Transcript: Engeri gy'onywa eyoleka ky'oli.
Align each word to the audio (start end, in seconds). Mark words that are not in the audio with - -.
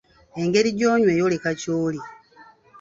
Engeri 0.39 0.69
gy'onywa 0.77 1.11
eyoleka 1.15 1.49
ky'oli. 1.61 2.01